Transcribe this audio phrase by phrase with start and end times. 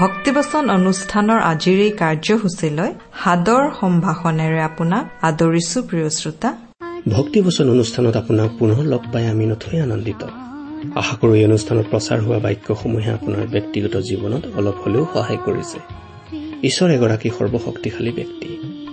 [0.00, 2.90] ভক্তিবচন অনুষ্ঠানৰ আজিৰ এই কাৰ্যসূচীলৈ
[3.22, 6.50] সাদৰ সম্ভাষণেৰে আপোনাক আদৰিছো প্ৰিয় শ্ৰোতা।
[7.16, 10.22] ভক্তিবচন অনুষ্ঠানত আপোনাক পুনৰ লগ পাই আমি নথৈ আনন্দিত।
[11.00, 15.78] আশা কৰো এই অনুষ্ঠানত প্ৰচাৰ হোৱা বাক্যসমূহে আপোনাৰ ব্যক্তিগত জীৱনত অলপ হলেও সহায় কৰিছে।
[16.68, 18.48] ঈশ্বৰ এগৰাকী সৰ্বশক্তিশালী ব্যক্তি।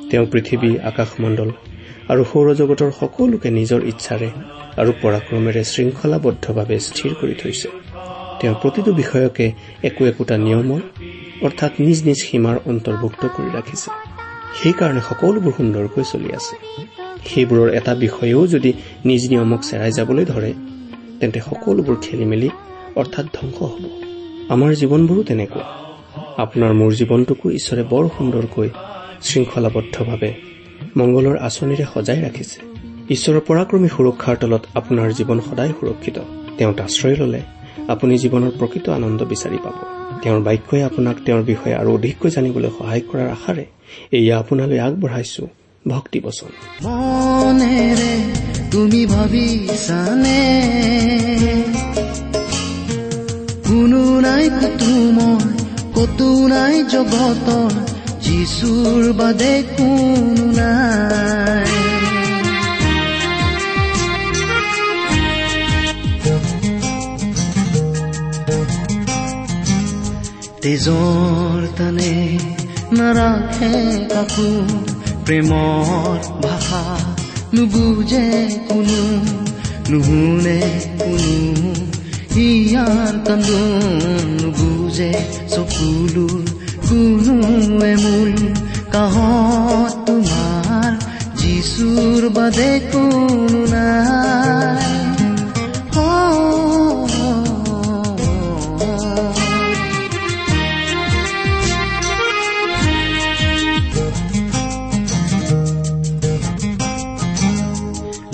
[0.10, 1.50] তেওঁ পৃথিৱী আকাশমণ্ডল
[2.12, 4.30] আৰু সৌৰজগতৰ সকলোকে নিজৰ ইচ্ছাৰে
[4.82, 7.70] আৰু পৰাক্ৰমেৰে শৃংখলাবদ্ধভাৱে স্থিৰ কৰি থৈছে।
[8.42, 9.46] তেওঁ প্ৰতিটো বিষয়কে
[9.90, 10.82] একো একোটা নিয়মৰ
[11.42, 13.92] অৰ্থাৎ নিজ নিজ সীমাৰ অন্তৰ্ভুক্ত কৰি ৰাখিছে।
[14.64, 16.56] সেইকাৰণে সকলোবোৰ সুন্দৰকৈ চলি আছে।
[17.26, 18.74] সেইবোৰৰ এটা বিষয়েও যদি
[19.06, 20.54] নিজ নিয়মক চেৰাই যাবলৈ ধৰে
[21.20, 22.50] তেন্তে সকলোবোৰ খেলি মেলি
[22.96, 23.84] অৰ্থাৎ ধ্বংস হ'ব।
[24.50, 25.64] আমাৰ জীৱনবোৰো তেনেকুৱা।
[26.38, 28.70] আপোনাৰ মোৰ জীৱনটোকো ঈশ্বৰে বৰ সুন্দৰকৈ
[29.22, 30.34] শৃংখলাবদ্ধভাৱে
[30.98, 32.58] মংগলৰ আঁচনিৰে সজাই ৰাখিছে।
[33.10, 36.18] ঈশ্বৰৰ পৰাক্ৰমী সুৰক্ষাৰ তলত আপোনাৰ জীৱন সদায় সুৰক্ষিত।
[36.58, 37.42] তেওঁত আশ্ৰয় ললে
[37.88, 43.04] আপুনি জীৱনৰ প্ৰকৃত আনন্দ বিচাৰি পাব। তেওঁৰ বাক্যই আপোনাক তেওঁৰ বিষয়ে আৰু অধিককৈ জানিবলৈ সহায়
[43.12, 43.66] কৰাৰ আশাৰে
[44.12, 45.48] এয়া আপোনালৈ আগবঢ়াইছো।
[45.88, 46.52] ভক্তি বচন।
[48.72, 50.42] তুমি ভাবিছানে?
[53.68, 55.46] কোনো নাই কতো মই
[55.96, 57.72] কতো নাই জগতৰ
[58.22, 61.67] যিচুৰ বাদে কোনো নাই।
[70.68, 72.14] তেজৰ তানে
[72.92, 73.78] নাৰাখে
[74.10, 74.48] কাকো
[75.26, 76.82] প্ৰেমৰ ভাষা
[77.54, 78.24] নুবুজে
[78.68, 79.04] কোনো
[79.90, 80.58] নুশুনে
[80.98, 81.36] কোনো
[82.40, 85.12] ইয়াৰ কান্দোন নুবুজে
[85.54, 86.44] চকুলোৰ
[86.88, 88.36] কোনোৱে মূল
[88.92, 90.92] কাহত তোমাৰ
[91.40, 94.88] যিচুৰ বাদে কোনো নাই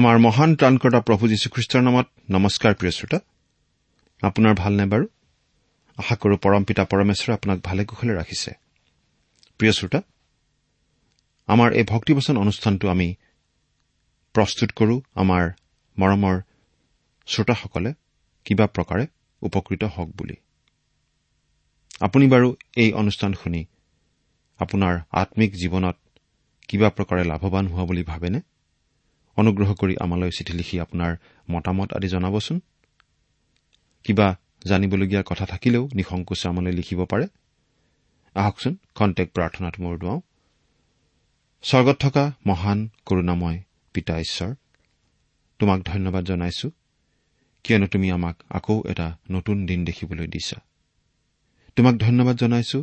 [0.00, 3.18] আমাৰ মহান ত্ৰাণকৰ্তা প্ৰভু যীশুখ্ৰীষ্টৰ নামত নমস্কাৰ প্ৰিয় শ্ৰোতা।
[4.22, 5.06] আপোনাৰ ভালনে বাৰু?
[5.98, 8.50] আশা কৰো পৰম পিতা পৰমেশ্বৰে আপোনাক ভালে কুশলে ৰাখিছে।
[9.58, 10.00] প্ৰিয় শ্ৰোতা
[11.48, 13.14] আমাৰ এই ভক্তিবচন অনুষ্ঠানটো আমি
[14.34, 15.42] প্ৰস্তুত কৰো আমাৰ
[15.98, 16.36] মৰমৰ
[17.26, 17.92] শ্ৰোতাসকলে
[18.44, 19.06] কিবা প্ৰকাৰে
[19.42, 20.36] উপকৃত হওক বুলি।
[22.00, 23.64] আপুনি বাৰু এই অনুষ্ঠান শুনি
[24.58, 25.96] আপোনাৰ আম্মিক জীৱনত
[26.68, 28.40] কিবা প্ৰকাৰে লাভৱান হোৱা বুলি ভাবেনে?
[29.40, 31.12] অনুগ্ৰহ কৰি আমালৈ চিঠি লিখি আপোনাৰ
[31.50, 32.60] মতামত আদি জনাবচোন।
[34.04, 34.28] কিবা
[34.64, 37.26] জানিবলগীয়া কথা থাকিলেও নিসংকোচে আমালৈ লিখিব পাৰে।
[38.36, 40.20] আহকচোন খন্তেক প্ৰাৰ্থনাত মোৰ দুৱাওঁ।
[41.64, 43.58] স্বৰ্গত থকা মহান কৰোণাময়
[43.94, 44.50] পিতা ঈশ্বৰ
[45.58, 46.68] তোমাক ধন্যবাদ জনাইছো
[47.64, 50.58] কিয়নো তুমি আমাক আকৌ এটা নতুন দিন দেখিবলৈ দিছা।
[51.76, 52.78] তোমাক ধন্যবাদ জনাইছো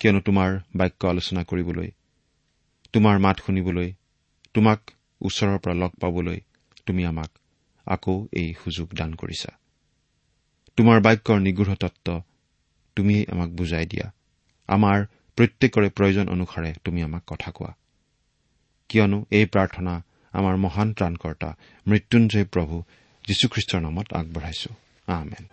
[0.00, 1.88] কিয়নো তোমাৰ বাক্য আলোচনা কৰিবলৈ
[2.92, 3.88] তোমাৰ মাত শুনিবলৈ
[4.54, 4.80] তোমাক
[5.22, 6.40] ওচৰৰ পৰা লগ পাবলৈ
[6.86, 7.30] তুমি আমাক
[7.86, 9.58] আকৌ এই সুযোগ দান কৰিছা।
[10.76, 12.22] তোমাৰ বাক্যৰ নিগৃঢ় তত্ব
[12.96, 14.12] তুমিয়েই আমাক বুজাই দিয়া।
[14.66, 15.04] আমাৰ
[15.36, 17.74] প্ৰত্যেকৰে প্ৰয়োজন অনুসাৰে তুমি আমাক কথা কোৱা।
[18.88, 20.02] কিয়নো এই প্ৰাৰ্থনা
[20.32, 21.56] আমাৰ মহান ত্ৰাণকৰ্তা
[21.86, 22.82] মৃত্যুঞ্জয় প্ৰভু
[23.26, 24.74] যীশুখ্ৰীষ্টৰ নামত আগবঢ়াইছো।
[25.06, 25.44] আমেন।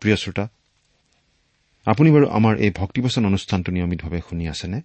[0.00, 0.48] প্ৰিয় শ্ৰোতা
[1.86, 4.78] আপুনি বাৰু আমাৰ এই ভক্তিবচন অনুষ্ঠানটো নিয়মিতভাৱে শুনি আছেনে?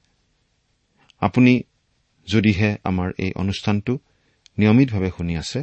[1.22, 1.64] আপুনি
[2.28, 3.94] যদিহে আমাৰ এই অনুষ্ঠানটো
[4.58, 5.60] নিয়মিতভাৱে শুনি আছে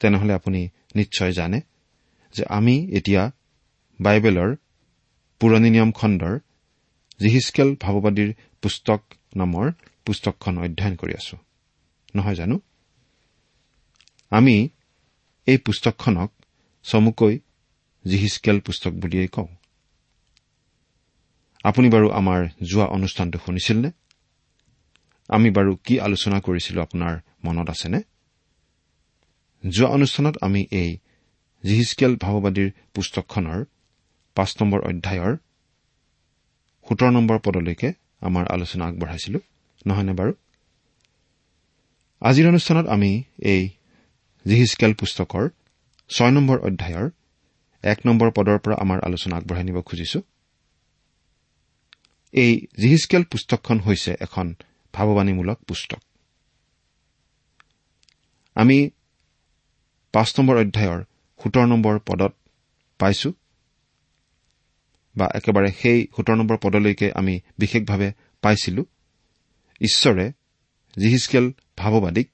[0.00, 1.60] তেনেহলে আপুনি নিশ্চয় জানে
[2.34, 3.22] যে আমি এতিয়া
[4.00, 4.50] বাইবেলৰ
[5.40, 6.34] পুৰণি নিয়ম খণ্ডৰ
[7.20, 8.30] জিহিচকেল ভাৱবাদীৰ
[8.62, 9.00] পুস্তক
[9.36, 9.66] নামৰ
[10.04, 11.36] পুস্তকখন অধ্যয়ন কৰি আছো।
[12.16, 12.60] নহয় জানো?
[14.30, 14.68] আমি
[15.46, 16.30] এই পুস্তকখনক
[16.82, 17.38] চমুকৈ
[18.04, 19.48] জিহিচকেল পুস্তক বুলিয়েই কওঁ।
[21.64, 23.90] আপুনি বাৰু আমাৰ যোৱা অনুষ্ঠানটো শুনিছিলনে?
[25.28, 27.14] আমি বাৰু কি আলোচনা কৰিছিলো আপোনাৰ
[27.44, 28.00] মনত আছেনে?
[29.64, 30.90] যোৱা অনুষ্ঠানত আমি এই
[31.64, 33.64] জিহিচকেল ভাৱবাদীৰ পুস্তকখনৰ
[34.36, 35.32] পাঁচ নম্বৰ অধ্যায়ৰ
[36.86, 37.88] সোতৰ নম্বৰ পদলৈকে
[38.20, 39.38] আমাৰ আলোচনা আগবঢ়াইছিলো
[39.86, 40.32] নহয়নে বাৰু?
[42.22, 43.62] আজিৰ অনুষ্ঠানত আমি এই
[44.46, 45.44] জিহিচকেল পুস্তকৰ
[46.10, 47.06] ছয় নম্বৰ অধ্যায়ৰ
[47.84, 50.20] এক নম্বৰ পদৰ পৰা আমাৰ আলোচনা আগবঢ়াই নিব খুজিছো।
[52.32, 54.54] এই জিহিচকেল পুস্তকখন হৈছে এখন
[54.94, 56.02] ভাৱবাণীমূলক পুস্তক।
[58.54, 58.90] আমি
[60.14, 61.00] পাঁচ নম্বৰ অধ্যায়ৰ
[61.40, 62.32] সোতৰ নম্বৰ পদত
[62.98, 63.30] পাইছো
[65.16, 68.12] বা একেবাৰে সেই সোতৰ নম্বৰ পদলৈকে আমি বিশেষভাৱে
[68.42, 68.82] পাইছিলো
[69.80, 70.26] ঈশ্বৰে
[70.96, 72.30] জিহিচকেল ভাৱবাদীক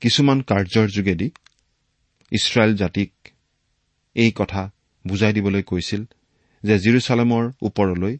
[0.00, 1.28] কিছুমান কাৰ্যৰ যোগেদি
[2.32, 3.12] ইছৰাইল জাতিক
[4.14, 4.70] এই কথা
[5.06, 6.04] বুজাই দিবলৈ কৈছিল।
[6.66, 8.14] যে জিৰচালেমৰ ওপৰলৈ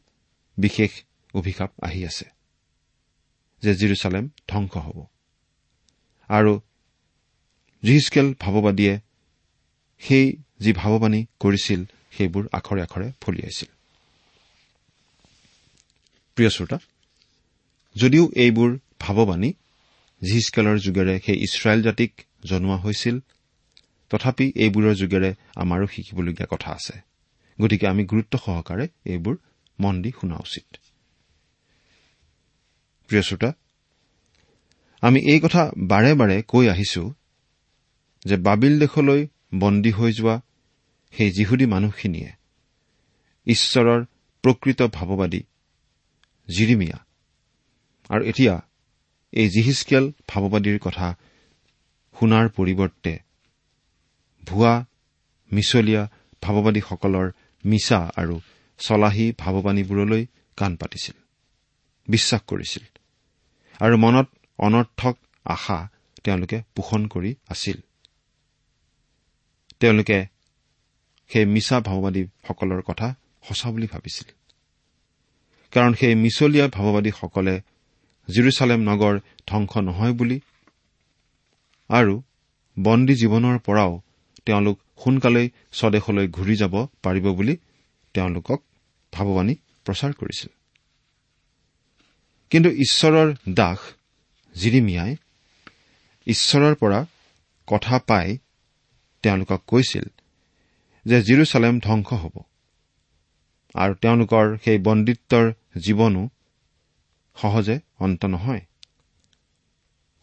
[0.59, 0.91] বিশেষ
[1.35, 2.27] অভিশাপ আহি আছে
[3.63, 4.99] যে জিৰচালেম ধ্বংস হ'ব।
[6.31, 6.53] আৰু
[7.83, 8.95] জিহিচকেল ভাৱবাদীয়ে
[10.03, 10.27] সেই
[10.61, 11.81] যি ভাৱবাণী কৰিছিল
[12.17, 13.71] সেইবোৰ আখৰে আখৰে ফলিয়াইছিল
[17.97, 18.71] যদিও এইবোৰ
[19.01, 19.51] ভাৱবাণী
[20.23, 22.13] জিহিচকেলৰ যোগেৰে সেই ইছৰাইল জাতিক
[22.45, 23.17] জনোৱা হৈছিল
[24.11, 26.95] তথাপি এইবোৰৰ যোগেৰে আমাৰো শিকিবলগীয়া কথা আছে।
[27.59, 29.35] গতিকে আমি গুৰুত্ব সহকাৰে এইবোৰ
[29.79, 30.67] মন দি শুনা উচিত।
[35.03, 37.03] আমি এই কথা বাৰে বাৰে কৈ আহিছো
[38.25, 39.21] যে বাবিল দেশলৈ
[39.55, 40.37] বন্দী হৈ যোৱা
[41.15, 42.31] সেই যিহুদী মানুহখিনিয়ে
[43.47, 44.01] ঈশ্বৰৰ
[44.45, 45.43] প্ৰকৃত ভাৱবাদী
[46.49, 46.99] জিৰিমিয়া।
[48.11, 48.55] আৰু এতিয়া
[49.33, 51.07] এই জিহিচকেল ভাৱবাদীৰ কথা
[52.17, 53.13] শুনাৰ পৰিৱৰ্তে
[54.45, 54.75] ভুৱা
[55.53, 56.03] মিছলীয়া
[56.43, 57.27] ভাৱবাদীসকলৰ
[57.67, 58.41] মিছা আৰু
[58.79, 60.27] চলাহী ভাৱবাণীবোৰলৈ
[60.57, 61.17] কাণ পাতিছিল।
[62.09, 62.85] বিশ্বাস কৰিছিল।
[63.81, 64.29] আৰু মনত
[64.59, 65.89] অনৰ্থক আশা
[66.25, 67.77] তেওঁলোকে পোষণ কৰি আছিল।
[69.81, 70.27] তেওঁলোকে
[71.29, 74.29] সেই মিছা ভাৱবাদীসকলৰ কথা সঁচা বুলি ভাবিছিল।
[75.73, 77.61] কাৰণ সেই মিছলীয়া ভাৱবাদীসকলে
[78.29, 80.41] জিৰচালেম নগৰ ধ্বংস নহয় বুলি
[81.89, 82.23] আৰু
[82.79, 84.01] বন্দী জীৱনৰ পৰাও
[84.47, 87.55] তেওঁলোক সোনকালেই স্বদেশলৈ ঘূৰি যাব পাৰিব বুলি
[88.15, 88.61] তেওঁলোকক
[89.13, 89.55] ভাৱবাণী
[89.85, 90.51] প্ৰচাৰ কৰিছিল।
[92.51, 93.79] কিন্তু ঈশ্বৰৰ দাস
[94.55, 95.13] জিৰিমিয়াই
[96.27, 97.01] ঈশ্বৰৰ পৰা
[97.69, 98.39] কথা পাই
[99.23, 100.07] তেওঁলোকক কৈছিল
[101.07, 102.37] যে জিৰচালেম ধ্বংস হ'ব
[103.75, 105.45] আৰু তেওঁলোকৰ সেই বন্দিত্বৰ
[105.79, 106.23] জীৱনো
[107.37, 108.61] সহজে অন্ত নহয়।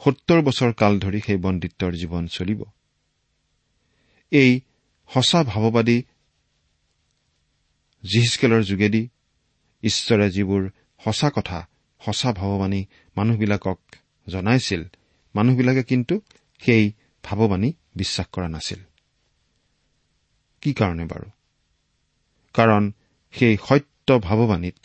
[0.02, 2.62] সত্তৰ বছৰ কাল ধৰি সেই বন্দিত্বৰ জীৱন চলিব।
[4.34, 4.52] এই
[5.14, 5.98] সঁচা ভাৱবাদী
[8.04, 9.10] জিহিচকেলৰ যোগেদি
[9.84, 10.64] ঈশ্বৰে যিবোৰ
[11.04, 11.60] সঁচা কথা
[12.02, 12.82] সঁচা ভাৱবাণী
[13.18, 13.80] মানুহবিলাকক
[14.28, 14.82] জনাইছিল
[15.36, 16.22] মানুহবিলাকে কিন্তু
[16.60, 16.92] সেই
[17.24, 18.82] ভাৱবাণী বিশ্বাস কৰা নাছিল।
[20.62, 21.28] কি কাৰণে বাৰু?
[22.54, 22.92] কাৰণ
[23.32, 24.82] সেই সত্য ভাৱবাণীত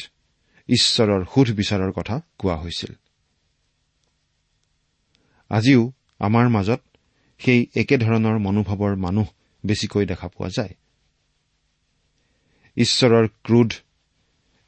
[0.69, 2.93] ঈশ্বৰৰ সুধ বিচাৰৰ কথা কোৱা হৈছিল।
[5.51, 6.81] আজিও আমাৰ মাজত
[7.41, 9.27] সেই একেধৰণৰ মনোভাৱৰ মানুহ
[9.65, 10.75] বেছিকৈ দেখা পোৱা যায়।
[12.77, 13.71] ঈশ্বৰৰ ক্ৰোধ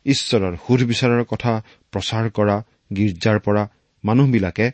[0.06, 1.52] ঈশ্বৰৰ সুধ বিচাৰৰ কথা
[1.92, 2.56] প্ৰচাৰ কৰা
[2.92, 3.62] গীৰ্জাৰ পৰা
[4.04, 4.66] মানুহবিলাকে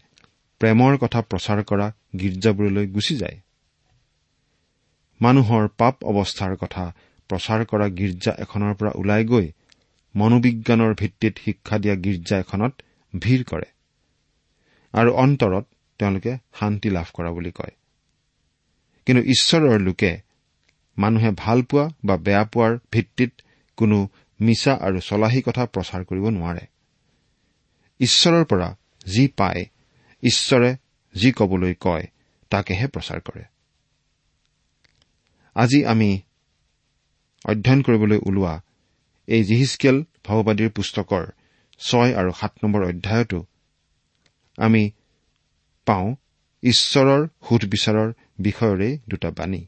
[0.60, 1.86] প্ৰেমৰ কথা প্ৰচাৰ কৰা
[2.16, 3.40] গীৰ্জাবোৰলৈ গুচি যায়।
[5.20, 6.84] মানুহৰ পাপ অৱস্থাৰ কথা
[7.30, 9.46] প্ৰচাৰ কৰা গীৰ্জা এখনৰ পৰা ওলাই গৈ
[10.14, 12.72] মনোবিজ্ঞানৰ ভিত্তিত শিক্ষা দিয়া গীৰ্জা এখনত
[13.14, 13.68] ভিৰ কৰে।
[14.94, 15.64] আৰু অন্তৰত
[16.00, 17.74] তেওঁলোকে শান্তি লাভ কৰা বুলি কয়।
[19.06, 20.12] কিন্তু ঈশ্বৰৰ লোকে
[20.98, 23.32] মানুহে ভাল পোৱা বা বেয়া পোৱাৰ ভিত্তিত
[23.78, 23.98] কোনো
[24.40, 26.64] মিছা আৰু চলাহী কথা প্ৰচাৰ কৰিব নোৱাৰে।
[28.00, 28.68] ঈশ্বৰৰ পৰা
[29.06, 29.62] যি পায়
[30.22, 30.70] ঈশ্বৰে
[31.14, 32.06] যি কবলৈ কয়
[32.50, 33.44] তাকেহে প্ৰচাৰ কৰে।
[35.56, 36.10] আজি আমি
[37.44, 38.54] অধ্যয়ন কৰিবলৈ ওলোৱা
[39.28, 41.24] এই জিহিচকেল ভাওবাদীৰ পুস্তকৰ
[41.80, 43.38] ছয় আৰু সাত নম্বৰ অধ্যায়তো
[44.58, 44.82] আমি
[45.86, 46.08] পাওঁ
[46.62, 49.66] ঈশ্বৰৰ সুধবিচাৰৰ বিষয়ৰে দুটা বাণী।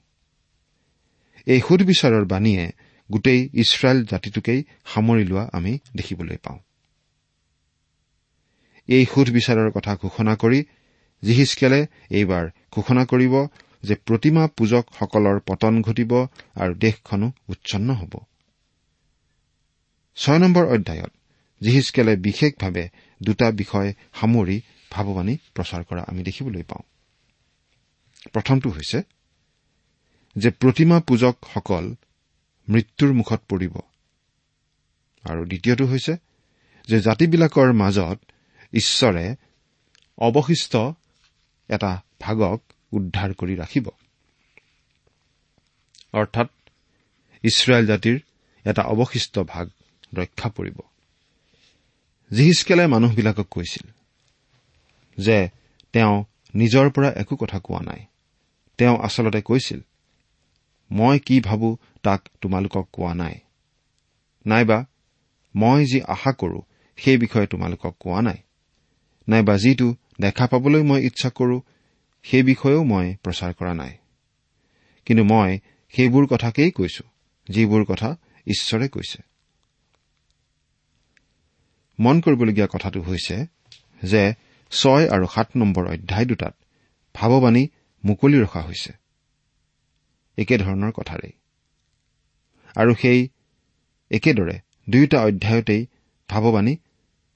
[1.47, 2.73] এই সুধবিচাৰৰ বাণীয়ে
[3.11, 6.59] গোটেই ইছৰাইল জাতিটোকেই সামৰি লোৱা আমি দেখিবলৈ পাওঁ।
[8.89, 10.65] এই সুধবিচাৰৰ কথা ঘোষণা কৰি
[11.25, 13.35] জিহিচকেলে এইবাৰ ঘোষণা কৰিব
[13.83, 16.13] যে প্ৰতিমা পূজকসকলৰ পতন ঘটিব
[16.57, 18.15] আৰু দেশখনো উচ্ছন্ন হ'ব।
[20.17, 21.13] ছয় নম্বৰ অধ্যায়ত
[21.63, 22.89] জিহিচকেলে বিশেষভাৱে
[23.23, 26.83] দুটা বিষয় সামৰি ভাৱবাণী প্ৰচাৰ কৰা আমি দেখিবলৈ পাওঁ।
[28.33, 29.03] প্ৰথমটো হৈছে
[30.37, 31.95] যে প্ৰতিমা পূজকসকল
[32.69, 33.75] মৃত্যুৰ মুখত পৰিব।
[35.25, 36.17] আৰু দ্বিতীয়টো হৈছে
[36.89, 38.19] যে জাতিবিলাকৰ মাজত
[38.73, 39.37] ঈশ্বৰে
[40.19, 40.77] অৱশিষ্ট
[41.69, 42.61] এটা ভাগক
[42.93, 43.89] উদ্ধাৰ কৰি ৰাখিব।
[46.13, 46.49] অৰ্থাৎ
[47.43, 48.21] ইছৰাইল জাতিৰ
[48.65, 49.71] এটা অৱশিষ্ট ভাগ
[50.15, 50.79] ৰক্ষা পৰিব।
[52.33, 53.98] জিহিচকেলে মানুহবিলাকক কৈছিল
[55.19, 55.49] যে
[55.93, 58.07] তেওঁ নিজৰ পৰা একো কথা কোৱা নাই।
[58.79, 59.81] তেওঁ আচলতে কৈছিল
[60.91, 63.35] মই কি ভাবো তাক তোমালোকক কোৱা নাই?
[64.47, 64.87] নাইবা
[65.55, 66.61] মই যি আশা কৰো
[66.97, 68.39] সেই বিষয়ে তোমালোকক কোৱা নাই?
[69.29, 71.61] নাইবা যিটো দেখা পাবলৈ মই ইচ্ছা কৰো
[72.23, 73.93] সেই বিষয়েও মই প্ৰচাৰ কৰা নাই।
[75.07, 75.59] কিন্তু মই
[75.89, 77.05] সেইবোৰ কথাকেই কৈছো
[77.49, 79.23] যিবোৰ কথা ঈশ্বৰে কৈছে।
[82.01, 83.47] মন কৰিবলগীয়া কথাটো হৈছে
[84.03, 84.35] যে
[84.71, 86.55] ছয় আৰু সাত নম্বৰ অধ্যায় দুটাত
[87.15, 87.69] ভাৱবাণী
[88.05, 88.93] মুকলি ৰখা হৈছে।
[90.39, 91.33] একেধৰণৰ কথাৰেই।
[92.77, 93.29] আৰু সেই
[94.11, 94.61] একেদৰে
[94.91, 95.87] দুয়োটা অধ্যায়তেই
[96.29, 96.77] ভাৱবাণী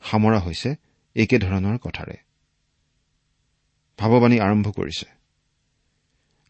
[0.02, 0.74] সামৰা হৈছে
[1.16, 2.16] একেধৰণৰ কথাৰে।
[3.98, 5.06] ভাৱবাণী আৰম্ভ কৰিছে।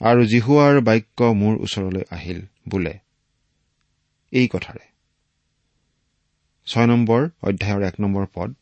[0.00, 2.98] আৰু জিহুৱাৰ বাক্য মোৰ ওচৰলৈ আহিল বোলে।
[4.32, 4.84] এই কথাৰে।
[6.66, 8.54] ছয় নম্বৰ অধ্যায়ৰ এক নম্বৰ পদ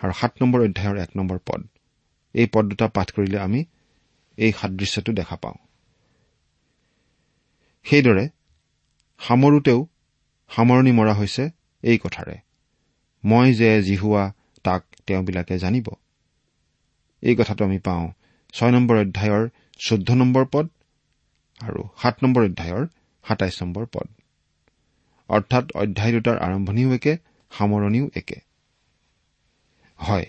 [0.00, 1.60] আৰু সাত নম্বৰ অধ্যায়ৰ এক নম্বৰ পদ।
[2.34, 3.64] এই পদ দুটা পাঠ কৰিলে আমি
[4.38, 5.58] এই সাদৃশ্যটো দেখা পাওঁ।
[7.86, 8.24] সেইদৰে
[9.20, 9.86] সামৰোতেও
[10.50, 11.44] সামৰণি মৰা হৈছে
[11.82, 12.36] এই কথাৰে।
[13.24, 14.24] মই যে জিহুৱা
[14.64, 15.86] তাক তেওঁবিলাকে জানিব।
[17.22, 18.04] এই কথাটো আমি পাওঁ
[18.54, 19.44] ছয় নম্বৰ অধ্যায়ৰ
[19.78, 20.66] চৈধ্য নম্বৰ পদ
[21.60, 22.84] আৰু সাত নম্বৰ অধ্যায়ৰ
[23.24, 24.06] সাতাইছ নম্বৰ পদ।
[25.28, 27.16] অৰ্থাৎ অধ্যায় দুটাৰ আৰম্ভণিও একে
[27.52, 28.47] সামৰণিও একে।
[29.98, 30.26] হয়।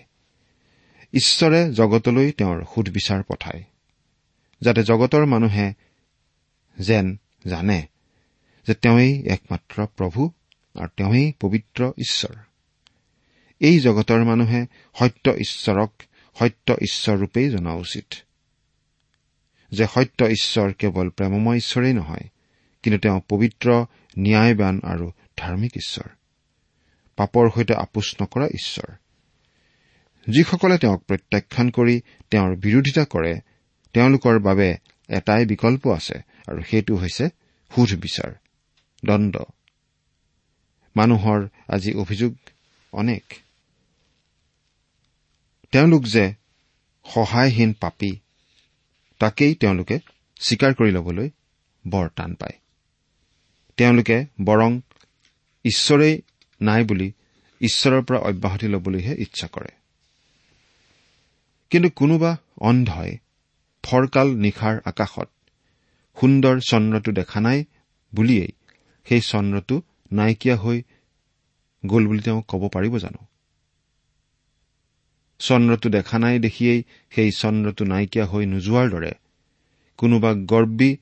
[1.14, 3.62] ঈশ্বৰে জগতলৈ তেওঁৰ সুধবিচাৰ পঠায়
[4.60, 5.74] যাতে জগতৰ মানুহে
[6.78, 7.80] যেন জানে
[8.66, 10.30] যে তেওঁই একমাত্ৰ প্ৰভু
[10.74, 12.36] আৰু তেওঁই পবিত্ৰ ঈশ্বৰ।
[13.60, 14.66] এই জগতৰ মানুহে
[14.98, 15.90] সত্য ঈশ্বৰক
[16.38, 18.14] সত্য ঈশ্বৰৰূপেই জনা উচিত
[19.72, 22.26] যে সত্য ঈশ্বৰ কেৱল প্ৰেমময় ঈশ্বৰেই নহয়
[22.82, 23.68] কিন্তু তেওঁ পবিত্ৰ
[24.18, 26.08] ন্যায়বান আৰু ধাৰ্মিক ঈশ্বৰ
[27.16, 28.90] পাপৰ সৈতে আপোচ নকৰা ঈশ্বৰ।
[30.28, 32.00] যিসকলে তেওঁক প্ৰত্যাখ্যান কৰি
[32.30, 33.40] তেওঁৰ বিৰোধিতা কৰে
[33.92, 34.76] তেওঁলোকৰ বাবে
[35.08, 37.28] এটাই বিকল্প আছে আৰু সেইটো হৈছে
[37.74, 38.34] সুধ বিচাৰ
[39.04, 39.36] দণ্ড।
[40.96, 42.34] মানুহৰ আজি অভিযোগ
[42.92, 43.22] অনেক।
[45.70, 46.34] তেওঁলোক যে
[47.04, 48.12] সহায়হীন পাপী
[49.18, 49.98] তাকেই তেওঁলোকে
[50.40, 51.30] স্বীকাৰ কৰি ল'বলৈ
[51.88, 52.58] বৰ টান পায়।
[53.76, 54.80] তেওঁলোকে বৰং
[55.64, 56.22] ঈশ্বৰেই
[56.62, 57.12] নাই বুলি
[57.60, 59.79] ঈশ্বৰৰ পৰা অব্যাহতি ল'বলৈহে ইচ্ছা কৰে।
[61.70, 63.18] কিন্তু কোনোবা অন্ধই
[63.82, 65.28] ফৰকাল নিশাৰ আকাশত
[66.20, 67.64] সুন্দৰ চন্দ্ৰটো দেখা নাই
[68.14, 68.52] বুলিয়েই
[69.04, 70.82] সেই চন্দ্ৰটো নাইকিয়া হৈ
[71.86, 73.26] গ'ল বুলি তেওঁ ক'ব পাৰিব জানো?
[75.38, 79.12] চন্দ্ৰটো দেখা নাই দেখিয়েই সেই চন্দ্ৰটো নাইকিয়া হৈ নোযোৱাৰ দৰে
[79.96, 80.96] কোনোবা গৰ্বী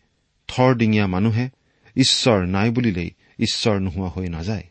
[0.49, 1.49] থৰডিঙীয়া মানুহে
[1.97, 4.67] ঈশ্বৰ নাই বুলিলেই ঈশ্বৰ নোহোৱা হৈ নাযায়।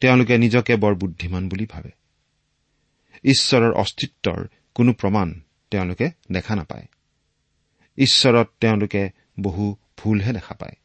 [0.00, 2.03] তেওঁলোকে নিজকে বৰ বুদ্ধিমান বুলি ভাবে।
[3.22, 5.40] ঈশ্বৰৰ অস্তিত্বৰ কোনো প্ৰমাণ
[5.70, 6.86] তেওঁলোকে দেখা নাপায়।
[7.98, 10.76] ঈশ্বৰত তেওঁলোকে বহু ভুলহে দেখা পায়।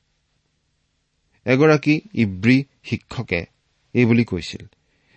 [1.45, 3.45] এগৰাকী ইব্ৰী শিক্ষকে
[3.93, 4.69] এইবুলি কৈছিল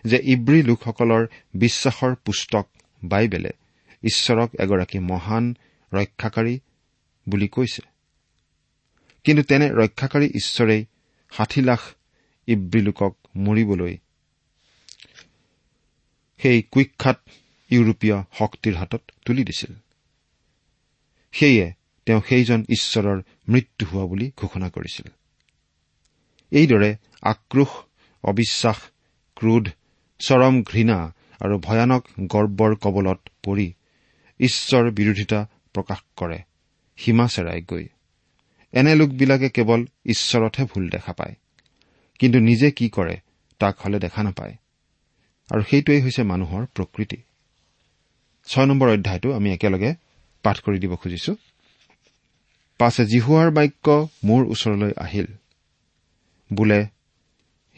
[0.04, 2.68] যে ইব্ৰী লোকসকলৰ বিশ্বাসৰ পুস্তক
[3.04, 3.50] বাইবেলে
[4.02, 5.56] ঈশ্বৰক এগৰাকী মহান
[5.92, 6.60] ৰক্ষাকাৰী
[7.28, 7.82] বুলি কৈছে।
[9.24, 10.84] কিন্তু তেনে ৰক্ষাকাৰী ঈশ্বৰেই
[11.32, 11.80] ষাঠি লাখ
[12.46, 13.96] ইব্ৰী লোকক মৰিবলৈ
[16.42, 17.20] সেই কুখ্যাত
[17.70, 19.74] ইউৰোপীয় শক্তিৰ হাতত তুলি দিছিল।
[21.32, 21.72] সেয়ে
[22.06, 25.06] তেওঁ সেইজন ঈশ্বৰৰ মৃত্যু হোৱা বুলি ঘোষণা কৰিছিল।
[26.50, 27.68] এইদৰে আক্ৰোশ
[28.22, 28.76] অবিশ্বাস
[29.36, 29.68] ক্ৰোধ
[30.18, 33.72] চৰম ঘৃণা আৰু ভয়ানক গৰ্বৰ কবলত পৰি
[34.40, 36.38] ঈশ্বৰ বিৰোধিতা প্ৰকাশ কৰে
[36.96, 37.86] সীমা চেৰাই গৈ।
[38.72, 41.34] এনে লোকবিলাকে কেৱল ঈশ্বৰতহে ভুল দেখা পায়
[42.18, 43.16] কিন্তু নিজে কি কৰে
[43.58, 44.56] তাক হলে দেখা নাপায়।
[45.52, 47.18] আৰু সেইটোৱেই হৈছে মানুহৰ প্ৰকৃতি।
[48.48, 49.90] ছয় নম্বৰ অধ্যায়টো আমি একেলগে
[50.44, 51.32] পাঠ কৰি দিব খুজিছো।
[52.80, 53.86] পাছে জিহুৱাৰ বাক্য
[54.24, 55.28] মোৰ ওচৰলৈ আহিল।
[56.50, 56.80] বোলে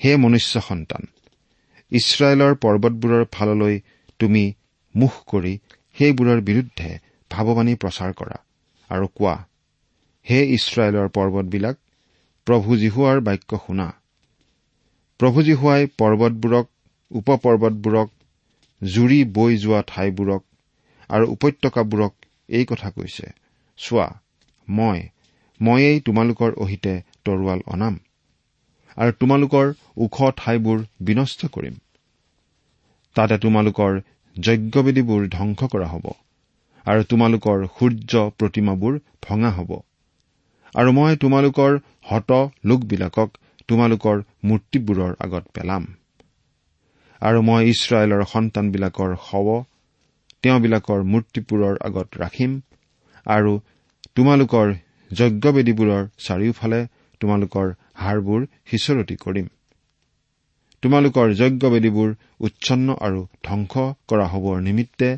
[0.00, 1.02] হে মনুষ্য সন্তান
[1.92, 3.74] ইছৰাইলৰ পৰ্বতবোৰৰ ফাললৈ
[4.20, 4.44] তুমি
[4.94, 5.52] মুখ কৰি
[5.96, 6.90] সেইবোৰৰ বিৰুদ্ধে
[7.30, 8.38] ভাৱবাণী প্ৰচাৰ কৰা
[8.90, 9.36] আৰু কোৱা
[10.26, 11.76] হে ইছৰাইলৰ পৰ্বতবিলাক
[12.46, 13.88] প্ৰভু জিহুৱাৰ বাক্য শুনা।
[15.20, 16.66] প্ৰভু জীহুৱাই পৰ্বতবোৰক
[17.14, 18.08] উপ পৰ্বতবোৰক
[18.82, 20.42] জুৰি বৈ যোৱা ঠাইবোৰক
[21.10, 22.12] আৰু উপত্যকাবোৰক
[22.48, 23.26] এই কথা কৈছে
[23.78, 24.08] চোৱা
[24.68, 25.00] মই
[25.60, 26.94] ময়েই তোমালোকৰ অহিতে
[27.24, 27.94] তৰোৱাল অনাম
[28.96, 29.72] আৰু তোমালোকৰ
[30.04, 31.76] ওখ ঠাইবোৰ বিনষ্ট কৰিম।
[33.16, 33.92] তাতে তোমালোকৰ
[34.36, 36.06] যজ্ঞবেদীবোৰ ধ্বংস কৰা হ'ব
[36.86, 38.94] আৰু তোমালোকৰ সূৰ্য প্ৰতিমাবোৰ
[39.26, 39.70] ভঙা হ'ব
[40.74, 41.76] আৰু মই তোমালোকৰ
[42.10, 42.30] হত
[42.64, 43.28] লোকবিলাকক
[43.68, 45.82] তোমালোকৰ মূৰ্তিবোৰৰ আগত পেলাম।
[47.24, 49.46] আৰু মই ইছৰাইলৰ সন্তানবিলাকৰ শৱ
[50.44, 52.56] তেওঁবিলাকৰ মূৰ্তিবোৰৰ আগত ৰাখিম
[53.26, 53.52] আৰু
[54.16, 54.72] তোমালোকৰ
[55.10, 56.80] যজ্ঞবেদীবোৰৰ চাৰিওফালে
[57.20, 58.40] তোমালোকৰ হাড়বোৰ
[58.70, 59.46] সিঁচৰতি কৰিম।
[60.82, 63.74] তোমালোকৰ যজ্ঞবেদীবোৰ উচ্ছন্ন আৰু ধ্বংস
[64.08, 65.08] কৰা হবৰ নিমিত্তে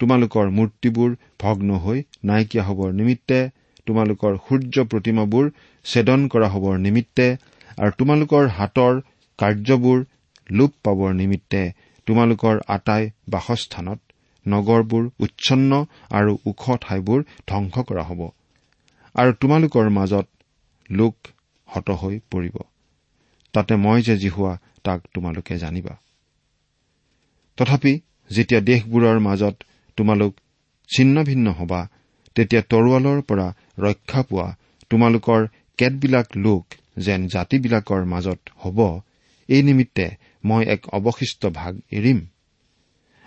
[0.00, 3.38] তোমালোকৰ মূৰ্তিবোৰ ভগ্ন হৈ নাইকিয়া হবৰ নিমিত্তে
[3.86, 5.50] তোমালোকৰ সূৰ্য প্ৰতিমাবোৰ
[5.86, 7.26] ছেদন কৰা হবৰ নিমিত্তে
[7.78, 8.94] আৰু তোমালোকৰ হাতৰ
[9.38, 9.98] কাৰ্যবোৰ
[10.50, 11.62] লোপ পাবৰ নিমিত্তে
[12.06, 13.98] তোমালোকৰ আটাই বাসস্থানত
[14.46, 15.70] নগৰবোৰ উচ্ছন্ন
[16.10, 18.20] আৰু ওখ ঠাইবোৰ ধ্বংস কৰা হ'ব।
[19.14, 20.26] আৰু তোমালোকৰ মাজত
[20.90, 21.14] লোক
[21.68, 22.56] হত হৈ পৰিব।
[23.54, 24.52] তাতে মই যে যি হোৱা
[24.82, 25.94] তাক তোমালোকে জানিবা।
[27.58, 27.92] তথাপি
[28.30, 29.56] যেতিয়া দেশবোৰৰ মাজত
[29.96, 30.32] তোমালোক
[30.90, 31.80] ছিন্ন ভিন্ন হবা
[32.36, 33.46] তেতিয়া তৰোৱালৰ পৰা
[33.78, 34.48] ৰক্ষা পোৱা
[34.90, 35.40] তোমালোকৰ
[35.78, 36.64] কেতবিলাক লোক
[36.98, 38.78] যেন জাতিবিলাকৰ মাজত হ'ব
[39.48, 40.06] এই নিমিত্তে
[40.44, 42.18] মই এক অৱশিষ্ট ভাগ এৰিম।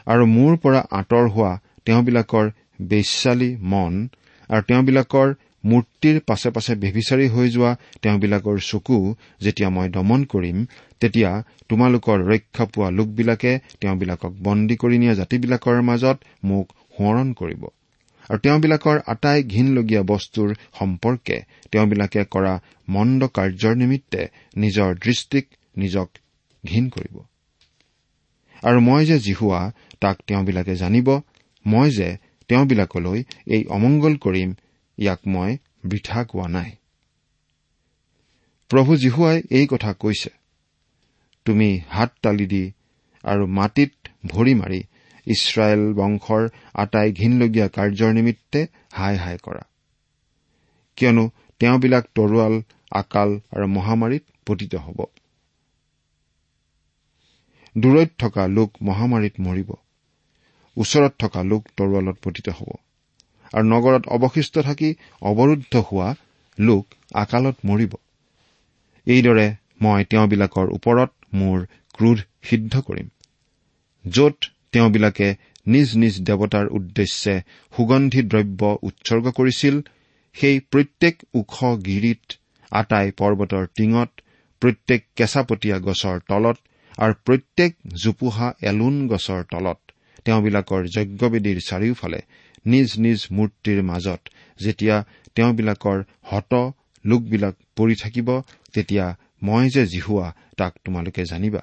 [0.08, 1.54] আৰু মোৰ পৰা আঁতৰ হোৱা
[1.86, 2.46] তেওঁবিলাকৰ
[2.92, 3.94] বেশ্যালী মন
[4.50, 5.28] আৰু তেওঁবিলাকৰ
[5.66, 8.98] মূৰ্তিৰ পাছে পাছে বেভিচাৰী হৈ যোৱা তেওঁবিলাকৰ চকু
[9.42, 10.58] যেতিয়া মই দমন কৰিম
[11.00, 11.32] তেতিয়া
[11.70, 16.66] তোমালোকৰ ৰক্ষা পোৱা লোকবিলাকে তেওঁবিলাকক বন্দী কৰি নিয়া জাতিবিলাকৰ মাজত মোক
[16.96, 17.64] সোঁৱৰণ কৰিব।
[18.30, 20.50] আৰু তেওঁবিলাকৰ আটাই ঘীনলগীয়া বস্তুৰ
[20.80, 21.38] সম্পৰ্কে
[21.72, 22.54] তেওঁবিলাকে কৰা
[22.90, 24.22] মন্দ কাৰ্যৰ নিমিত্তে
[24.58, 25.46] নিজৰ দৃষ্টিক
[25.78, 26.08] নিজক
[26.66, 27.16] ঘীন কৰিব।
[28.64, 31.22] আৰু মই যে জিহুৱা তাক তেওঁবিলাকে জানিব
[31.66, 34.54] মই যে তেওঁবিলাকলৈ এই অমংগল কৰিম
[34.98, 36.72] ইয়াক মই বৃথা কোৱা নাই।
[38.70, 40.30] প্ৰভু জীহুৱাই এই কথা কৈছে।
[41.46, 42.72] তুমি হাত তালি দি
[43.24, 43.92] আৰু মাটিত
[44.26, 44.84] ভৰি মাৰি
[45.28, 49.64] ইছৰাইল বংশৰ আটাই ঘীনলগীয়া কাৰ্যৰ নিমিত্তে হাই হাই কৰা।
[50.96, 55.06] কিয়নো তেওঁবিলাক তৰোৱাল আকাল আৰু মহামাৰীত পতিত হ'ব।
[57.76, 59.70] দূৰৈত থকা লোক মহামাৰীত মৰিব।
[60.78, 62.70] ওচৰত থকা লোক তৰোৱালত পতিত হ'ব।
[63.54, 64.90] আৰু নগৰত অৱশিষ্ট থাকি
[65.22, 66.10] অৱৰুদ্ধ হোৱা
[66.58, 67.94] লোক আকালত মৰিব।
[69.08, 69.48] এইদৰে
[69.82, 71.60] মই তেওঁবিলাকৰ ওপৰত মোৰ
[71.94, 73.08] ক্ৰোধ সিদ্ধ কৰিম
[74.06, 74.38] য'ত
[74.72, 75.28] তেওঁবিলাকে
[75.66, 77.36] নিজ নিজ দেৱতাৰ উদ্দেশ্যে
[77.74, 79.76] সুগন্ধি দ্ৰব্য উৎসৰ্গ কৰিছিল
[80.36, 81.56] সেই প্ৰত্যেক ওখ
[81.86, 82.24] গিৰিত
[82.72, 84.10] আটাই পৰ্বতৰ টিঙত
[84.62, 86.58] প্ৰত্যেক কেঁচাপতীয়া গছৰ তলত
[86.98, 87.72] আৰু প্ৰত্যেক
[88.04, 89.80] জোপোহা এলোন গছৰ তলত
[90.26, 92.20] তেওঁবিলাকৰ যজ্ঞবেদীৰ চাৰিওফালে
[92.66, 94.22] নিজ নিজ মূৰ্তিৰ মাজত
[94.60, 94.96] যেতিয়া
[95.36, 96.54] তেওঁবিলাকৰ হত
[97.06, 98.30] লোকবিলাক পৰি থাকিব
[98.74, 99.06] তেতিয়া
[99.44, 100.28] মই যে জিহুৱা
[100.58, 101.62] তাক তোমালোকে জানিবা।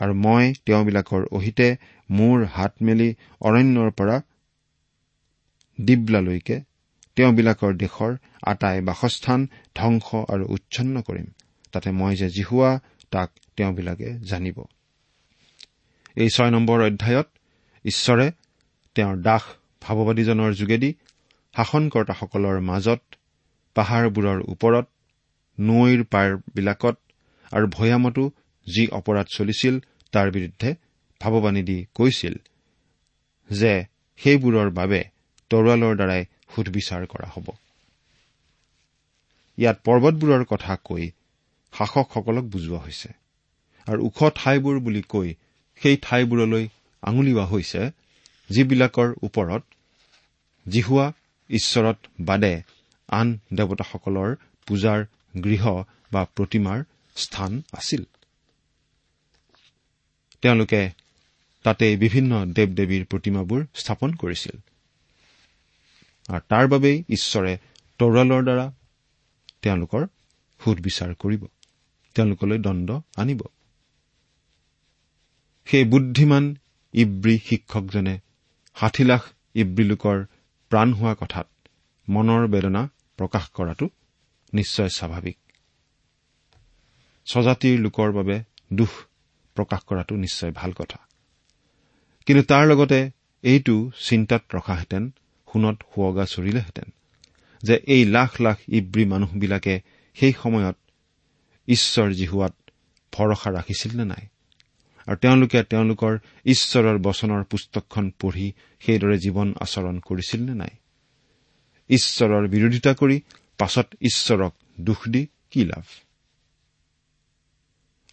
[0.00, 1.68] আৰু মই তেওঁবিলাকৰ অহিতে
[2.10, 4.16] মোৰ হাত মেলি অৰণ্যৰ পৰা
[5.78, 6.56] ডিবলালৈকে
[7.16, 9.40] তেওঁবিলাকৰ দেশৰ আটাই বাসস্থান
[9.74, 11.26] ধ্বংস আৰু উচ্ছন্ন কৰিম।
[11.72, 12.70] তাতে মই যে জিহুৱা
[13.12, 14.58] তাক তেওঁবিলাকে জানিব।
[16.16, 17.28] এই ছয় নম্বৰ অধ্যায়ত
[17.84, 18.26] ঈশ্বৰে
[18.96, 19.42] তেওঁৰ দাস
[19.82, 20.90] ভাৱবাদীজনৰ যোগেদি
[21.54, 23.02] শাসনকৰ্তাসকলৰ মাজত
[23.76, 24.86] পাহাৰবোৰৰ ওপৰত
[25.58, 26.96] নৈৰ পাৰবিলাকত
[27.52, 28.24] আৰু ভৈয়ামতো
[28.66, 29.74] যি অপৰাধ চলিছিল
[30.12, 30.70] তাৰ বিৰুদ্ধে
[31.20, 32.34] ভাৱবাণী দি কৈছিল
[33.50, 33.72] যে
[34.20, 35.00] সেইবোৰৰ বাবে
[35.50, 36.22] তৰোৱালৰ দ্বাৰাই
[36.54, 37.46] সুধবিচাৰ কৰা হ'ব।
[39.58, 41.04] ইয়াত পৰ্বতবোৰৰ কথা কৈ
[41.72, 43.08] শাসকসকলক বুজোৱা হৈছে।
[43.86, 45.34] আৰু ওখ ঠাইবোৰ বুলি কৈ
[45.80, 46.68] সেই ঠাইবোৰলৈ
[47.02, 47.80] আঙুলিওৱা হৈছে
[48.50, 49.62] যিবিলাকৰ ওপৰত
[50.68, 51.12] জিহুৱা
[51.50, 52.62] ঈশ্বৰত বাদে
[53.08, 54.30] আন দেৱতাসকলৰ
[54.66, 55.00] পূজাৰ
[55.44, 55.64] গৃহ
[56.12, 56.84] বা প্ৰতিমাৰ
[57.16, 58.04] স্থান আছিল।
[60.42, 60.90] তেওঁলোকে
[61.64, 64.56] তাতে বিভিন্ন দেৱ দেৱীৰ প্ৰতিমাবোৰ স্থাপন কৰিছিল।
[66.28, 67.52] আৰু তাৰ বাবেই ঈশ্বৰে
[67.98, 68.66] তৰোৱালৰ দ্বাৰা
[69.62, 70.02] তেওঁলোকৰ
[70.60, 71.42] সুধবিচাৰ কৰিব।
[72.16, 73.40] তেওঁলোকলৈ দণ্ড আনিব।
[75.66, 76.44] সেই বুদ্ধিমান
[76.94, 78.14] ইব্ৰী শিক্ষকজনে
[78.76, 79.22] ষাঠি লাখ
[79.54, 80.16] ইব্ৰী লোকৰ
[80.70, 81.48] প্ৰাণ হোৱা কথাত
[82.08, 82.82] মনৰ বেদনা
[83.18, 83.86] প্ৰকাশ কৰাটো
[84.52, 85.38] নিশ্চয় স্বাভাৱিক।
[87.26, 88.36] স্বজাতিৰ লোকৰ বাবে
[88.72, 88.92] দুখ
[89.56, 90.98] প্ৰকাশ কৰাটো নিশ্চয় ভাল কথা।
[92.26, 93.00] কিন্তু তাৰ লগতে
[93.44, 95.02] এইটো চিন্তাত ৰখাহেঁতেন
[95.48, 96.88] সোণত সুৱগা চৰিলেহেঁতেন
[97.62, 99.74] যে এই লাখ লাখ ইব্ৰী মানুহবিলাকে
[100.16, 100.76] সেই সময়ত
[101.68, 102.54] ঈশ্বৰ জিহুৱাত
[103.12, 104.26] ভৰসা ৰাখিছিল নে নাই?
[105.06, 110.74] আৰু তেওঁলোকে তেওঁলোকৰ ঈশ্বৰৰ বচনৰ পুস্তকখন পঢ়ি সেইদৰে জীৱন আচৰণ কৰিছিল নে নাই?
[111.88, 113.20] ঈশ্বৰৰ বিৰোধিতা কৰি
[113.58, 115.84] পাছত ঈশ্বৰক দোষ দি কি লাভ?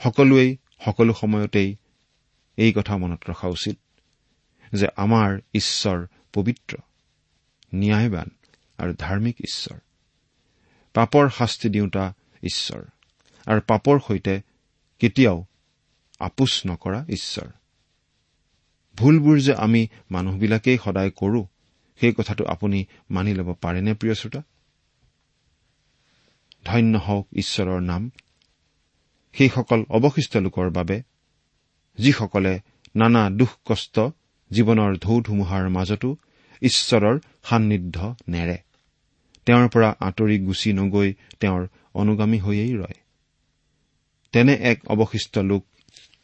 [0.03, 1.75] সকলোৱেই সকলো সময়তেই
[2.57, 3.77] এই কথা মনত ৰখা উচিত
[4.73, 6.77] যে আমাৰ ঈশ্বৰ পবিত্ৰ
[7.75, 8.29] ন্যায়বান
[8.77, 9.77] আৰু ধাৰ্মিক ঈশ্বৰ।
[10.93, 12.13] পাপৰ শাস্তি দিওঁতা
[12.43, 12.83] ঈশ্বৰ।
[13.47, 14.35] আৰু পাপৰ সৈতে
[15.01, 15.45] কেতিয়াও
[16.19, 17.49] আপোচ নকৰা ঈশ্বৰ।
[18.97, 21.41] ভুলবোৰ যে আমি মানুহবিলাকেই সদায় কৰো
[21.99, 24.41] সেই কথাটো আপুনি মানি ল'ব পাৰেনে প্ৰিয় শ্ৰোতা?
[26.65, 28.11] ধন্য হওক ঈশ্বৰৰ নাম।
[29.33, 30.97] সেইসকল অৱশিষ্ট লোকৰ বাবে
[31.97, 32.53] যিসকলে
[32.95, 33.95] নানা দুখ কষ্ট
[34.51, 36.09] জীৱনৰ ঢৌ ধুমুহাৰ মাজতো
[36.61, 38.57] ঈশ্বৰৰ সান্নিধ্য নেৰে
[39.45, 43.02] তেওঁৰ পৰা আঁতৰি গুচি নগৈ তেওঁৰ অনুগামী হৈয়েই ৰয়।
[44.33, 45.65] তেনে এক অৱশিষ্ট লোক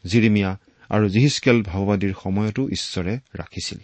[0.06, 3.78] জিৰিমিয়া আৰু জিহিচকেল ভাওবাদীৰ সময়তো ঈশ্বৰে ৰাখিছিল।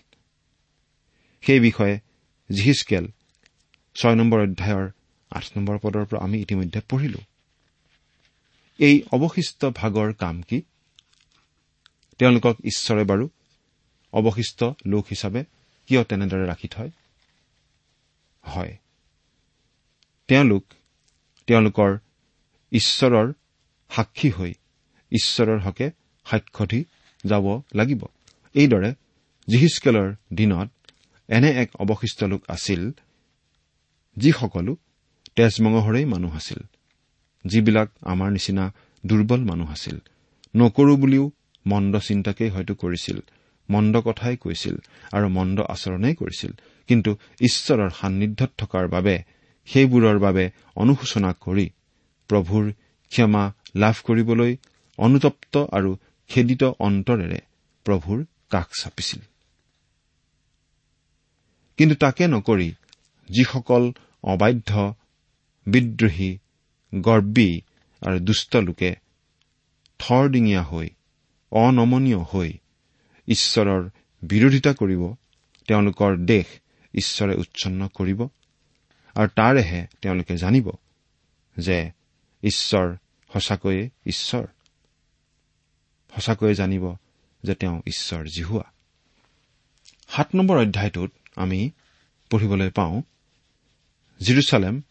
[1.42, 1.98] সেই বিষয়ে
[2.52, 3.08] জিহিচকেল
[3.94, 4.90] ছয় নম্বৰ অধ্যায়ৰ
[5.30, 7.18] আঠ নম্বৰ পদৰ পৰা আমি ইতিমধ্যে পঢ়িলো।
[8.78, 10.62] এই অৱশিষ্ট ভাগৰ কাম কি?
[12.18, 13.28] তেওঁলোকক ঈশ্বৰে বাৰু
[14.12, 15.44] অৱশিষ্ট লোক হিচাপে
[15.86, 16.90] কিয় তেনেদৰে ৰাখি থয়?
[18.42, 18.76] হয়।
[20.28, 20.64] তেওঁলোক
[21.46, 21.98] তেওঁলোকৰ
[22.72, 23.32] ঈশ্বৰৰ
[23.90, 24.53] সাক্ষী হৈ
[25.12, 25.90] ঈশ্বৰৰ হকে
[26.27, 26.85] সাক্ষ্য দি
[27.25, 28.03] যাব লাগিব।
[28.55, 28.90] এইদৰে
[29.49, 30.68] জিহিচকেলৰ দিনত
[31.29, 32.92] এনে এক অৱশিষ্ট লোক আছিল
[34.16, 34.77] যিসকলো
[35.37, 36.61] তেজমঙহৰেই মানুহ আছিল
[37.44, 38.64] যিবিলাক আমাৰ নিচিনা
[39.07, 39.96] দুৰ্বল মানুহ আছিল।
[40.57, 41.31] নকৰো বুলিও
[41.66, 43.18] মন্দ চিন্তাকেই হয়তো কৰিছিল
[43.70, 44.77] মন্দ কথাই কৈছিল
[45.12, 46.53] আৰু মন্দ আচৰণেই কৰিছিল।
[46.88, 49.14] কিন্তু ঈশ্বৰৰ সান্নিধ্যত থকাৰ বাবে
[49.68, 51.66] সেইবোৰৰ বাবে অনুশোচনা কৰি
[52.31, 52.64] প্ৰভুৰ
[53.12, 53.44] ক্ষমা
[53.76, 54.52] লাভ কৰিবলৈ
[54.98, 55.90] অনুতপ্ত আৰু
[56.30, 57.40] খেদিত অন্তৰেৰে
[57.86, 58.18] প্ৰভুৰ
[58.50, 59.20] কাষ চাপিছিল।
[61.78, 62.68] কিন্তু তাকে নকৰি
[63.28, 63.84] যিসকল
[64.24, 64.72] অবাধ্য
[65.66, 66.30] বিদ্ৰোহী
[66.92, 67.50] গৰ্বী
[68.02, 68.90] আৰু দুষ্ট লোকে
[70.00, 70.88] থৰডিঙীয়া হৈ
[71.52, 72.50] অনমনীয় হৈ
[73.28, 73.82] ঈশ্বৰৰ
[74.22, 75.02] বিৰোধিতা কৰিব
[75.68, 76.46] তেওঁলোকৰ দেশ
[76.94, 78.20] ঈশ্বৰে উচ্ছন্ন কৰিব
[79.16, 80.66] আৰু তাৰেহে তেওঁলোকে জানিব
[81.56, 81.78] যে
[82.42, 82.86] ঈশ্বৰ
[83.32, 84.46] সঁচাকৈয়ে ঈশ্বৰ।
[86.14, 86.96] সঁচাকৈয়ে জানিব
[87.42, 88.64] যে তেওঁ ঈশ্বৰ জিহুৱা।
[90.08, 91.70] সাত নম্বৰ অধ্যায়টোত আমি
[92.30, 93.02] পঢ়িবলৈ পাওঁ
[94.20, 94.82] জিৰচালেম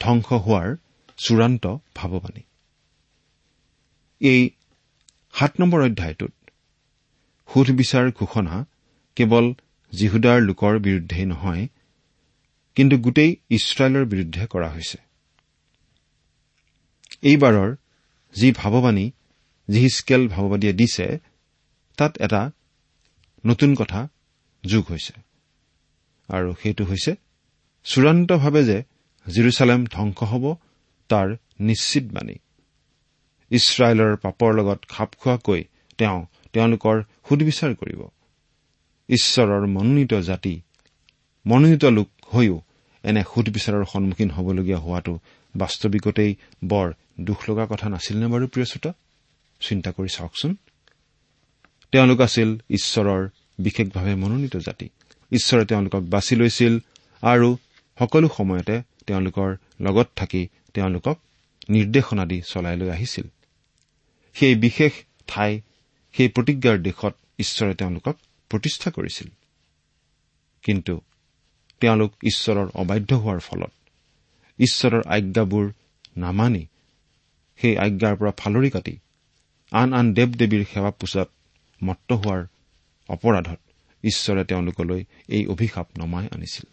[0.00, 0.76] ধ্বংস হোৱাৰ
[1.16, 2.40] চূড়ান্ত ভাৱবাণী
[4.20, 4.50] এই
[5.32, 6.32] সাত নম্বৰ অধ্যায়টোত
[7.54, 8.64] সুধবিচাৰ ঘোষণা
[9.16, 9.54] কেৱল
[9.92, 11.68] জিহুদাৰ লোকৰ বিৰুদ্ধেই নহয়
[12.74, 14.98] কিন্তু গোটেই ইছৰাইলৰ বিৰুদ্ধে কৰা হৈছে।
[17.22, 17.70] এইবাৰৰ
[18.34, 19.06] যি ভাৱবাণী
[19.68, 21.06] জিহিচকেল ভাৱবাদীয়ে দিছে
[21.98, 22.42] তাত এটা
[23.44, 24.00] নতুন কথা
[24.64, 25.14] যোগ হৈছে।
[26.28, 27.12] আৰু সেইটো হৈছে
[27.86, 28.78] চূড়ান্তভাৱে যে
[29.26, 30.44] জিৰচালেম ধ্বংস হ'ব
[31.10, 31.28] তাৰ
[31.60, 32.36] নিশ্চিত বাণী।
[33.50, 35.60] ইছৰাইলৰ পাপৰ লগত খাপ খোৱাকৈ
[35.98, 36.18] তেওঁ
[36.52, 36.96] তেওঁলোকৰ
[37.28, 38.00] সুদবিচাৰ কৰিব।
[39.08, 40.54] ঈশ্বৰৰ মনোনীত জাতি
[41.46, 42.56] মনোনীত লোক হৈও
[43.04, 45.14] এনে সুদবিচাৰৰ সন্মুখীন হ'বলগীয়া হোৱাটো
[45.56, 48.92] বাস্তৱিকতেই বৰ দুখ লগা কথা নাছিল নে বাৰু প্ৰিয় শ্ৰোতা?
[49.60, 50.56] চিন্তা কৰি চাওকচোন।
[51.92, 54.88] তেওঁলোক আছিল ঈশ্বৰৰ বিশেষভাৱে মনোনীত জাতি।
[55.32, 56.78] ঈশ্বৰে তেওঁলোকক বাছি লৈছিল
[57.22, 57.56] আৰু
[57.98, 61.18] সকলো সময়তে তেওঁলোকৰ লগত থাকি তেওঁলোকক
[61.68, 63.24] নিৰ্দেশনা দি চলাই লৈ আহিছিল।
[64.34, 64.92] সেই বিশেষ
[65.26, 65.60] ঠাই
[66.12, 68.16] সেই প্ৰতিজ্ঞাৰ দেশত ঈশ্বৰে তেওঁলোকক
[68.48, 69.28] প্ৰতিষ্ঠা কৰিছিল।
[70.62, 71.00] কিন্তু
[71.80, 73.72] তেওঁলোক ঈশ্বৰৰ অবাধ্য হোৱাৰ ফলত
[74.60, 75.66] ঈশ্বৰৰ আজ্ঞাবোৰ
[76.16, 76.66] নামানি
[77.58, 78.98] সেই আজ্ঞাৰ পৰা ফালৰি কাটি
[79.72, 81.28] আন আন দেৱ দেৱীৰ সেৱা পূজাত
[81.84, 82.40] মত্ত হোৱাৰ
[83.08, 83.60] অপৰাধত
[84.04, 86.66] ঈশ্বৰে তেওঁলোকলৈ এই অভিশাপ নমাই আনিছিল।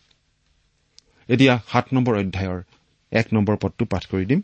[1.29, 2.59] এতিয়া সাত নম্বৰ অধ্যায়ৰ
[3.11, 4.41] এক নম্বৰ পদটো পাঠ কৰি দিম।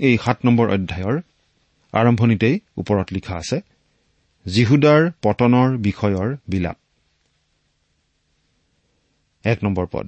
[0.00, 1.16] এই সাত নম্বৰ অধ্যায়ৰ
[1.92, 3.60] আৰম্ভণিতেই ওপৰত লিখা আছে
[4.46, 6.78] জিহুদাৰ পতনৰ বিষয়ৰ বিলাপ।
[9.44, 10.06] এক নম্বৰ পদ।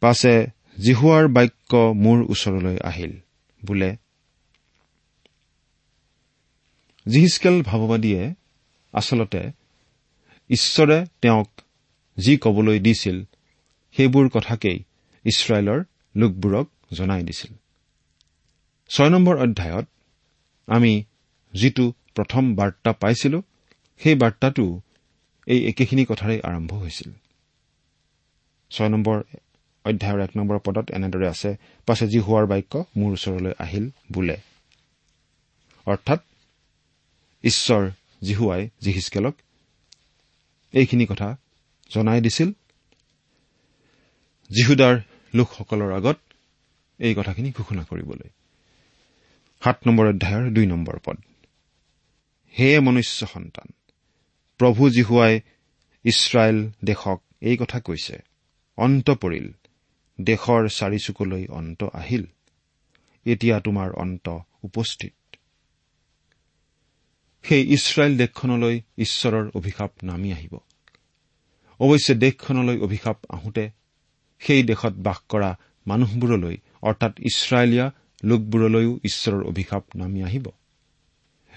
[0.00, 0.34] পাছে
[0.78, 3.12] জিহুৱাৰ বাক্য মোৰ ওচৰলৈ আহিল।
[3.66, 3.90] বোলে
[7.06, 8.34] জিহিচকেল ভাৱবাদীয়ে
[8.92, 9.42] আচলতে
[10.50, 11.50] ঈশ্বৰে তেওঁক
[12.18, 13.24] যি কবলৈ দিছিল
[13.92, 14.78] সেইবোৰ কথাকেই
[15.24, 15.84] ইছৰাইলৰ
[16.16, 17.52] লোকবোৰক জনাই দিছিল।
[18.88, 19.86] ছয় নম্বৰ অধ্যায়ত
[20.66, 21.04] আমি
[21.54, 23.42] যিটো প্ৰথম বাৰ্তা পাইছিলো
[23.98, 24.80] সেই বাৰ্তাটো
[25.46, 27.12] এই একেখিনি কথাৰেই আৰম্ভ হৈছিল।
[28.70, 29.22] ছয় নম্বৰ
[29.84, 31.50] অধ্যায়ৰ এক নম্বৰ পদত এনেদৰে আছে
[31.86, 34.36] পাছে যি হোৱাৰ বাক্য মোৰ ওচৰলৈ আহিল বোলে।
[35.86, 36.20] অৰ্থাৎ
[37.44, 37.90] ঈশ্বৰ
[38.22, 39.34] জিহুৱাই জিহিচকেলক
[40.72, 41.36] এইখিনি কথা
[41.90, 42.52] জনাই দিছিল
[44.50, 44.94] জিহুদাৰ
[45.34, 46.18] লোকসকলৰ আগত
[46.98, 48.28] এই কথাখিনি ঘোষণা কৰিবলৈ।
[49.62, 51.18] সাত নম্বৰ অধ্যায়ৰ দুই নম্বৰ পদ
[52.54, 53.68] সেয়ে মনুষ্য সন্তান
[54.60, 55.40] প্ৰভু জিহুৱাই
[56.04, 58.16] ইছৰাইল দেশক এই কথা কৈছে
[58.76, 59.52] অন্ত পৰিল।
[60.20, 62.24] দেশৰ চাৰিচুকলৈ অন্ত আহিল।
[63.26, 64.28] এতিয়া তোমাৰ অন্ত
[64.62, 65.14] উপস্থিত।
[67.44, 70.54] সেই ইছৰাইল দেশখনলৈ ঈশ্বৰৰ অভিশাপ নামি আহিব।
[71.80, 73.70] অৱশ্যে দেশখনলৈ অভিশাপ আহোঁতে
[74.38, 77.86] সেই দেশত বাস কৰা মানুহবোৰলৈ অৰ্থাৎ ইছৰাইলীয়া
[78.24, 80.46] লোকবোৰলৈও ঈশ্বৰৰ অভিশাপ নামি আহিব।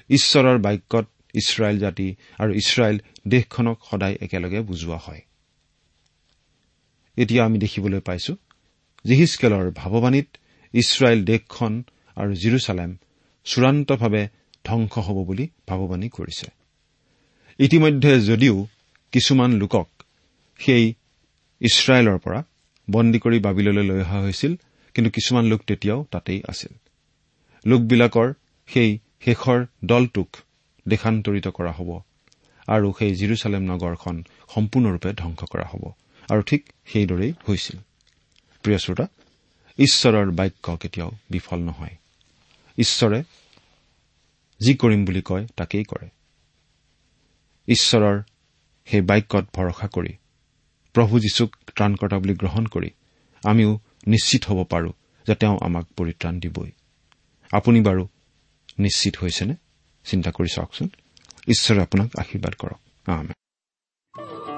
[0.09, 2.97] ঈশ্বৰৰ বাক্যত ইছৰাইল জাতি আৰু ইছৰাইল
[3.27, 5.21] দেশখনক সদায় একেলগে বুজোৱা হয়।
[7.17, 8.35] এতিয়া আমি দেখিবলৈ পাইছো
[9.05, 10.29] জিহিচকেলৰ ভাৱবাণীত
[10.73, 11.73] ইছৰাইল দেশখন
[12.17, 12.91] আৰু জিৰচালেম
[13.45, 14.23] চূড়ান্তভাৱে
[14.65, 16.47] ধ্বংস হ'ব বুলি ভাৱবাণী কৰিছে।
[17.59, 18.55] ইতিমধ্যে যদিও
[19.13, 19.89] কিছুমান লোকক
[20.59, 20.83] সেই
[21.61, 22.39] ইছৰাইলৰ পৰা
[22.87, 24.53] বন্দী কৰি বাবিললৈ লৈ অহা হৈছিল
[24.95, 26.73] কিন্তু কিছুমান লোক তেতিয়াও তাতেই আছিল।
[27.65, 28.27] লোকবিলাকৰ
[28.67, 28.91] সেই
[29.25, 30.29] শেষৰ দলটোক
[30.87, 31.89] দেশান্তৰিত কৰা হ'ব
[32.67, 34.15] আৰু সেই জিৰচালেম নগৰখন
[34.53, 35.83] সম্পূৰ্ণৰূপে ধ্বংস কৰা হ'ব।
[36.29, 37.77] আৰু ঠিক সেইদৰেই হৈছিল।
[38.63, 39.07] প্ৰিয় শ্ৰোতা
[39.77, 41.95] ঈশ্বৰৰ বাক্য কেতিয়াও বিফল নহয়।
[42.77, 43.23] ঈশ্বৰে
[44.59, 46.09] যি কৰিম বুলি কয় তাকেই কৰে।
[47.67, 48.21] ঈশ্বৰৰ
[48.85, 50.13] সেই বাক্যত ভৰসা কৰি
[50.93, 52.89] প্ৰভু যীশুক ত্ৰাণকৰ্তা বুলি গ্ৰহণ কৰি
[53.45, 54.93] আমিও নিশ্চিত হ'ব পাৰো
[55.27, 56.71] যে তেওঁ আমাক পৰিত্ৰাণ দিবই।
[57.51, 58.07] আপুনি বাৰু
[58.79, 59.55] নিশ্চিত হৈছেনে?
[60.03, 60.89] চিন্তা কৰি চাওকচোন।
[61.47, 63.31] ঈশ্বৰে আপোনাক আশীৰ্বাদ কৰক।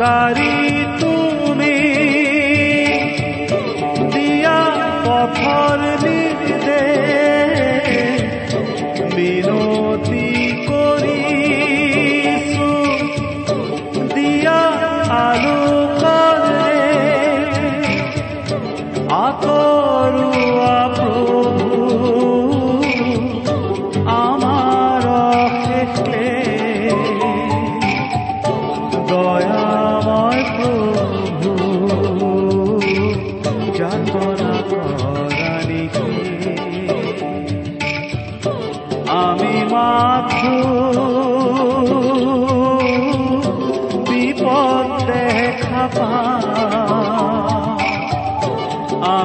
[0.00, 0.59] दारी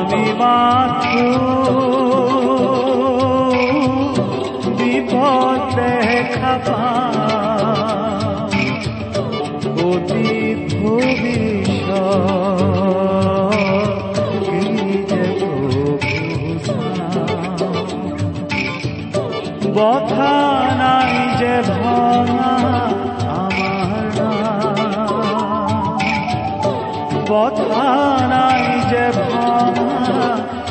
[0.07, 1.13] আমি মাত্র
[4.77, 6.83] বিপদ দেখা পা
[9.83, 10.35] অতি
[19.75, 20.35] বথা
[20.81, 22.55] নাই যে ভঙা
[23.37, 24.15] আমার
[27.29, 28.24] বথা
[30.09, 30.64] ಮಾಡಿ